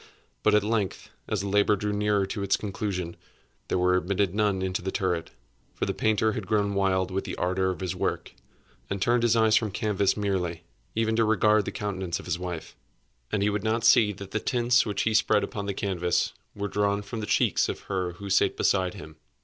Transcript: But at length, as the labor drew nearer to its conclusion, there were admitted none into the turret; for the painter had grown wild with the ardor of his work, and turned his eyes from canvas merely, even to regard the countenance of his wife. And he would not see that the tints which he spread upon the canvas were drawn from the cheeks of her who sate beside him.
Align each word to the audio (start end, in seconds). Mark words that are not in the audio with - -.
But 0.41 0.55
at 0.55 0.63
length, 0.63 1.11
as 1.27 1.41
the 1.41 1.47
labor 1.47 1.75
drew 1.75 1.93
nearer 1.93 2.25
to 2.25 2.41
its 2.41 2.57
conclusion, 2.57 3.15
there 3.67 3.77
were 3.77 3.95
admitted 3.95 4.33
none 4.33 4.63
into 4.63 4.81
the 4.81 4.89
turret; 4.91 5.29
for 5.75 5.85
the 5.85 5.93
painter 5.93 6.31
had 6.31 6.47
grown 6.47 6.73
wild 6.73 7.11
with 7.11 7.23
the 7.23 7.35
ardor 7.35 7.69
of 7.69 7.81
his 7.81 7.95
work, 7.95 8.33
and 8.89 8.99
turned 8.99 9.21
his 9.21 9.35
eyes 9.35 9.55
from 9.55 9.69
canvas 9.69 10.17
merely, 10.17 10.63
even 10.95 11.15
to 11.17 11.23
regard 11.23 11.65
the 11.65 11.71
countenance 11.71 12.17
of 12.19 12.25
his 12.25 12.39
wife. 12.39 12.75
And 13.31 13.43
he 13.43 13.51
would 13.51 13.63
not 13.63 13.83
see 13.85 14.11
that 14.13 14.31
the 14.31 14.39
tints 14.39 14.87
which 14.87 15.03
he 15.03 15.13
spread 15.13 15.43
upon 15.43 15.67
the 15.67 15.73
canvas 15.75 16.33
were 16.55 16.67
drawn 16.67 17.03
from 17.03 17.19
the 17.19 17.27
cheeks 17.27 17.69
of 17.69 17.81
her 17.81 18.13
who 18.13 18.27
sate 18.31 18.57
beside 18.57 18.95
him. 18.95 19.17